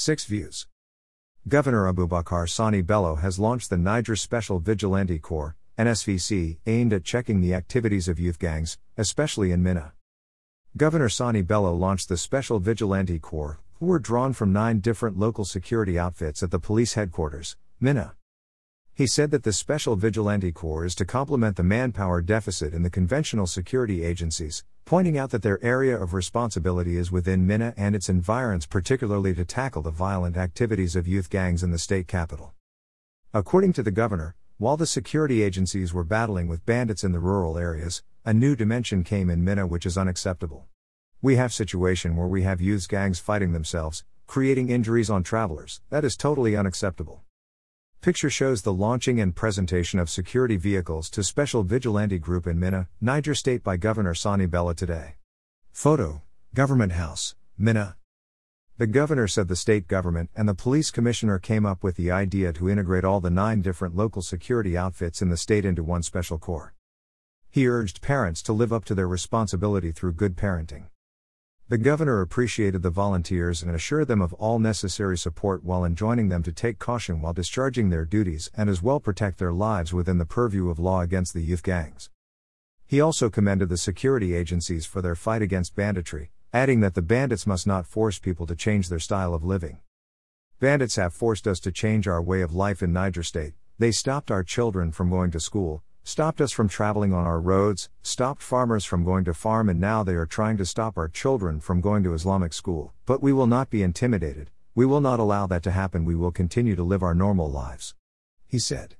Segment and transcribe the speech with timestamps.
[0.00, 0.66] 6 views.
[1.46, 7.42] Governor Abubakar Sani Bello has launched the Niger Special Vigilante Corps, NSVC, aimed at checking
[7.42, 9.92] the activities of youth gangs, especially in Minna.
[10.74, 15.44] Governor Sani Bello launched the Special Vigilante Corps, who were drawn from nine different local
[15.44, 18.14] security outfits at the police headquarters, Minna.
[18.94, 22.88] He said that the Special Vigilante Corps is to complement the manpower deficit in the
[22.88, 28.08] conventional security agencies, pointing out that their area of responsibility is within Minna and its
[28.08, 32.54] environs, particularly to tackle the violent activities of youth gangs in the state capital.
[33.32, 37.56] According to the governor, while the security agencies were battling with bandits in the rural
[37.56, 40.66] areas, a new dimension came in Minna which is unacceptable.
[41.22, 45.80] We have situation where we have youth gangs fighting themselves, creating injuries on travelers.
[45.90, 47.22] That is totally unacceptable.
[48.02, 52.88] Picture shows the launching and presentation of security vehicles to Special Vigilante Group in Minna,
[52.98, 55.16] Niger State by Governor Sani Bello today.
[55.70, 56.22] Photo
[56.54, 57.96] Government House, Minna.
[58.78, 62.54] The governor said the state government and the police commissioner came up with the idea
[62.54, 66.38] to integrate all the nine different local security outfits in the state into one special
[66.38, 66.72] corps.
[67.50, 70.84] He urged parents to live up to their responsibility through good parenting.
[71.70, 76.42] The governor appreciated the volunteers and assured them of all necessary support while enjoining them
[76.42, 80.26] to take caution while discharging their duties and as well protect their lives within the
[80.26, 82.10] purview of law against the youth gangs.
[82.88, 87.46] He also commended the security agencies for their fight against banditry, adding that the bandits
[87.46, 89.78] must not force people to change their style of living.
[90.58, 94.32] Bandits have forced us to change our way of life in Niger State, they stopped
[94.32, 98.84] our children from going to school, stopped us from traveling on our roads, stopped farmers
[98.84, 102.02] from going to farm, and now they are trying to stop our children from going
[102.02, 102.92] to Islamic school.
[103.06, 106.32] But we will not be intimidated, we will not allow that to happen, we will
[106.32, 107.94] continue to live our normal lives.
[108.48, 108.96] He said.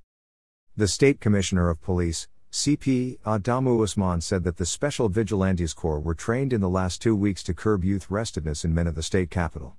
[0.77, 6.14] The State Commissioner of Police, CP Adamu Usman said that the Special Vigilantes Corps were
[6.14, 9.30] trained in the last two weeks to curb youth restiveness in men of the state
[9.30, 9.77] capital.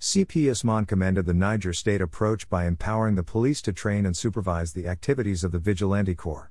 [0.00, 4.72] CP Usman commended the Niger State approach by empowering the police to train and supervise
[4.72, 6.50] the activities of the Vigilante Corps.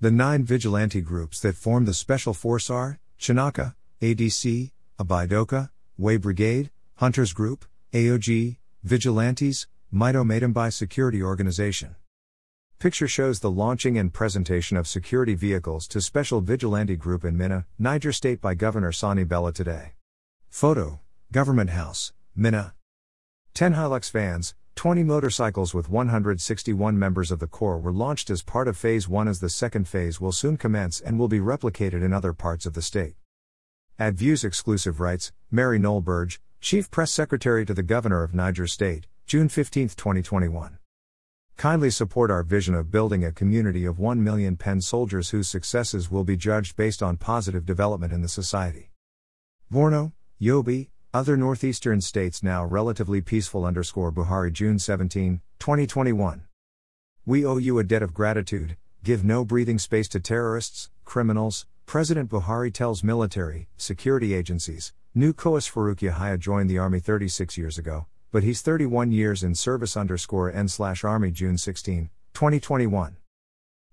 [0.00, 6.70] The nine vigilante groups that form the Special Force are Chinaka, ADC, Abidoka, Way Brigade,
[6.96, 11.96] Hunters Group, AOG, Vigilantes, Mito Matambai Security Organization.
[12.78, 17.64] Picture shows the launching and presentation of security vehicles to Special Vigilante Group in Minna,
[17.78, 19.94] Niger State by Governor Sani Bello today.
[20.50, 21.00] Photo
[21.32, 22.74] Government House, Minna.
[23.54, 28.68] 10 Hilux vans, 20 motorcycles with 161 members of the Corps were launched as part
[28.68, 32.12] of Phase 1 as the second phase will soon commence and will be replicated in
[32.12, 33.14] other parts of the state.
[33.98, 39.06] At Views exclusive rights, Mary Noel-Berje, Chief Press Secretary to the Governor of Niger State,
[39.26, 40.76] June 15, 2021.
[41.56, 46.10] Kindly support our vision of building a community of 1 million pen soldiers whose successes
[46.10, 48.90] will be judged based on positive development in the society.
[49.72, 56.42] Borno, Yobe, other northeastern states now relatively peaceful underscore Buhari June 17, 2021.
[57.24, 62.28] We owe you a debt of gratitude, give no breathing space to terrorists, criminals, President
[62.28, 64.92] Buhari tells military, security agencies.
[65.14, 69.54] New COAS Farouk Yahya joined the army 36 years ago, but he's 31 years in
[69.54, 73.16] service underscore N slash army June 16, 2021.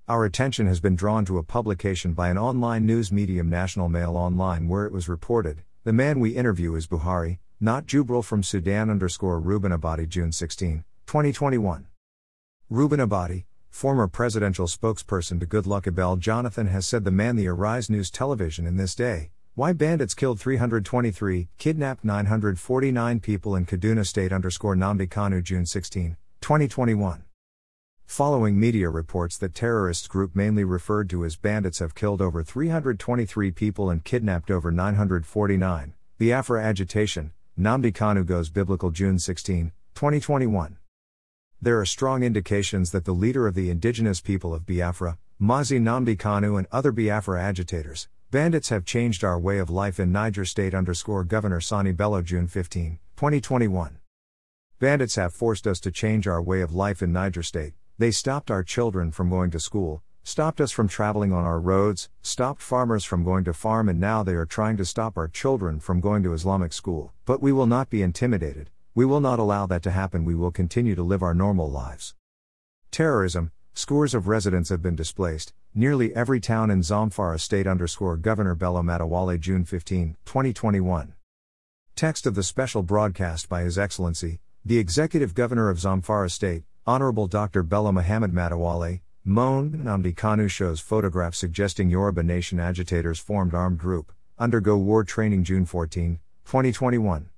[0.10, 4.18] Our attention has been drawn to a publication by an online news medium National Mail
[4.18, 8.90] Online where it was reported, the man we interview is Buhari, not Jubril from Sudan
[8.90, 11.88] underscore Reuben Abati June 16, 2021.
[12.70, 17.90] Reuben Abati, former presidential spokesperson to Goodluck Ebele Jonathan has said the man the Arise
[17.90, 24.32] News Television in this day, why bandits killed 323, kidnapped 949 people in Kaduna State
[24.32, 27.24] underscore Nnamdi Kanu June 16, 2021.
[28.14, 33.50] Following media reports that terrorist group mainly referred to as bandits have killed over 323
[33.50, 40.78] people and kidnapped over 949, Biafra agitation, Nnamdi Kanu goes biblical June 16, 2021.
[41.60, 46.16] There are strong indications that the leader of the indigenous people of Biafra, Mazi Nnamdi
[46.16, 50.76] Kanu and other Biafra agitators, bandits have changed our way of life in Niger State
[50.76, 53.98] underscore Governor Sani Bello June 15, 2021.
[54.78, 58.50] Bandits have forced us to change our way of life in Niger State, they stopped
[58.50, 63.04] our children from going to school, stopped us from traveling on our roads, stopped farmers
[63.04, 66.24] from going to farm, and now they are trying to stop our children from going
[66.24, 67.14] to Islamic school.
[67.26, 70.52] But we will not be intimidated, we will not allow that to happen, we will
[70.52, 72.16] continue to live our normal lives.
[72.90, 78.56] Terrorism, scores of residents have been displaced, nearly every town in Zamfara state underscore Governor
[78.56, 81.14] Bello Matawalle June 15, 2021.
[81.96, 87.28] Text of the special broadcast by His Excellency, the Executive Governor of Zamfara State, Honorable
[87.28, 87.64] Dr.
[87.64, 94.12] Bello Muhammad Matawalle, Moan Nnamdi Kanu shows photograph suggesting Yoruba Nation agitators formed armed group,
[94.38, 97.30] undergo war training June 14, 2021.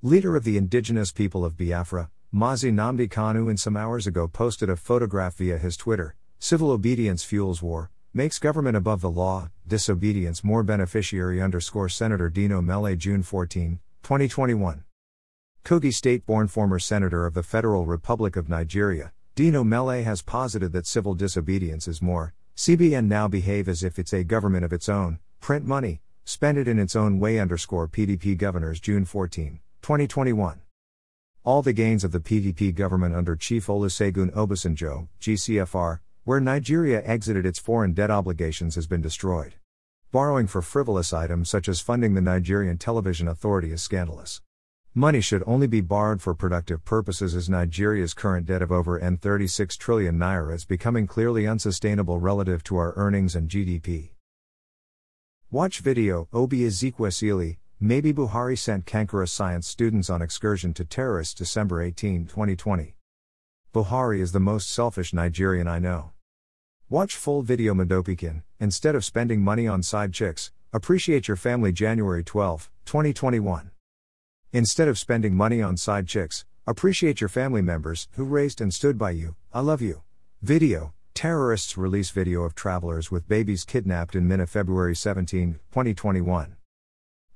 [0.00, 4.70] Leader of the indigenous people of Biafra, Mazi Nnamdi Kanu in some hours ago posted
[4.70, 6.16] a photograph via his Twitter.
[6.38, 12.62] Civil obedience fuels war, makes government above the law, disobedience more beneficiary underscore Senator Dino
[12.62, 14.82] Melaye June 14, 2021.
[15.64, 20.72] Kogi state born former senator of the Federal Republic of Nigeria, Dino Melaye has posited
[20.72, 22.34] that civil disobedience is more.
[22.56, 26.66] CBN now behave as if it's a government of its own, print money, spend it
[26.66, 30.62] in its own way underscore PDP governors June 14, 2021.
[31.44, 37.46] All the gains of the PDP government under Chief Olusegun Obasanjo, GCFR, where Nigeria exited
[37.46, 39.54] its foreign debt obligations has been destroyed.
[40.10, 44.40] Borrowing for frivolous items such as funding the Nigerian Television Authority is scandalous.
[44.94, 49.78] Money should only be borrowed for productive purposes as Nigeria's current debt of over N36
[49.78, 54.10] trillion naira is becoming clearly unsustainable relative to our earnings and GDP.
[55.50, 61.80] Watch video Oby Ezekwesili, maybe Buhari sent Kankara science students on excursion to terrorists December
[61.80, 62.94] 18, 2020.
[63.72, 66.10] Buhari is the most selfish Nigerian I know.
[66.90, 72.22] Watch full video Madopikin, instead of spending money on side chicks, appreciate your family January
[72.22, 73.71] 12, 2021.
[74.54, 78.98] Instead of spending money on side chicks, appreciate your family members who raised and stood
[78.98, 79.34] by you.
[79.50, 80.02] I love you.
[80.42, 86.56] Video Terrorists release video of travelers with babies kidnapped in Minna February 17, 2021.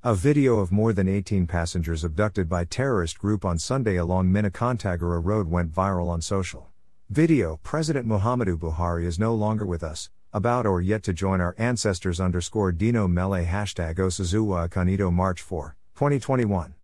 [0.02, 4.50] A video of more than 18 passengers abducted by terrorist group on Sunday along Minna
[4.50, 6.68] Kontagora Road went viral on social.
[7.08, 11.54] Video President Muhammadu Buhari is no longer with us, about or yet to join our
[11.56, 16.74] ancestors underscore Dino Melaye hashtag Osazuwa Akanito March 4, 2021.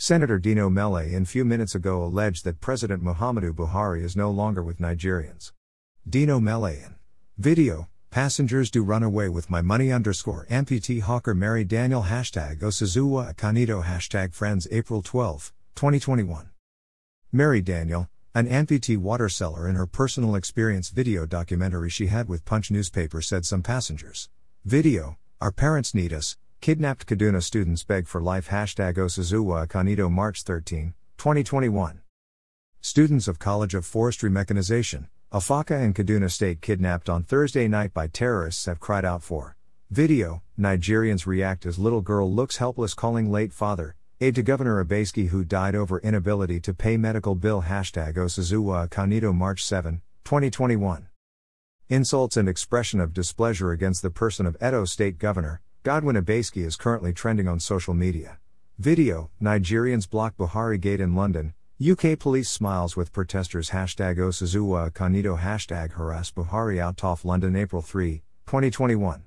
[0.00, 4.62] Senator Dino Melaye in few minutes ago alleged that President Muhammadu Buhari is no longer
[4.62, 5.50] with Nigerians.
[6.08, 6.94] Dino Melaye in
[7.36, 13.34] video, passengers do run away with my money underscore amputee hawker Mary Daniel hashtag Osazuwa
[13.34, 16.50] Akanito hashtag friends April 12, 2021.
[17.32, 22.44] Mary Daniel, an amputee water seller in her personal experience video documentary she had with
[22.44, 24.28] Punch newspaper said some passengers.
[24.64, 28.48] Video, our parents need us, Kidnapped Kaduna students beg for life.
[28.48, 32.00] Hashtag Osazuwa Akanito March 13, 2021.
[32.80, 38.08] Students of College of Forestry Mechanization, Afaka and Kaduna State kidnapped on Thursday night by
[38.08, 39.56] terrorists have cried out for.
[39.90, 45.28] Video Nigerians react as little girl looks helpless calling late father, aide to Governor Obaseki
[45.28, 47.62] who died over inability to pay medical bill.
[47.62, 51.06] Hashtag Osazuwa Akanito March 7, 2021.
[51.88, 56.74] Insults and expression of displeasure against the person of Edo State Governor, Godwin Obaseki is
[56.74, 58.38] currently trending on social media.
[58.80, 61.54] Video Nigerians block Buhari Gate in London.
[61.80, 63.70] UK police smiles with protesters.
[63.70, 69.22] Hashtag Osazuwa Akanito Hashtag harass Buhari out off London April 3, 2021.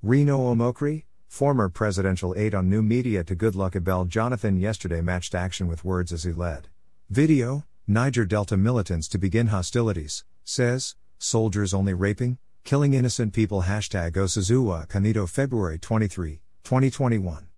[0.00, 5.66] Reno Omokri, former presidential aide on new media to Goodluck Ebele Jonathan yesterday matched action
[5.66, 6.68] with words as he led.
[7.10, 14.12] Video Niger Delta militants to begin hostilities, says, soldiers only raping, Killing Innocent People Hashtag
[14.12, 17.48] Osazuwa Akanito February 23, 2021.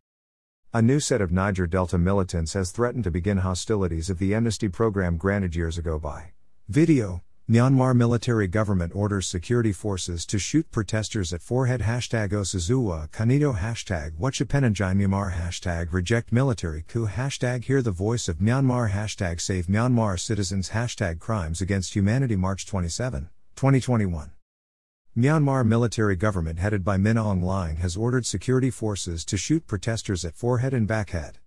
[0.74, 4.68] A new set of Niger Delta militants has threatened to begin hostilities if the amnesty
[4.68, 6.32] program granted years ago by
[6.68, 7.22] video.
[7.48, 14.18] Myanmar military government orders security forces to shoot protesters at forehead hashtag Osazuwa Akanito hashtag
[14.18, 20.18] Wachapenanjai Myanmar hashtag reject military coup hashtag hear the voice of Myanmar hashtag save Myanmar
[20.18, 24.32] citizens hashtag crimes against humanity March 27, 2021.
[25.16, 30.26] Myanmar military government headed by Min Aung Hlaing has ordered security forces to shoot protesters
[30.26, 31.38] at forehead and backhead.